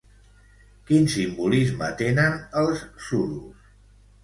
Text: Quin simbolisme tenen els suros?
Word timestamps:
Quin 0.87 1.05
simbolisme 1.15 1.91
tenen 2.01 2.41
els 2.65 2.83
suros? 3.11 3.71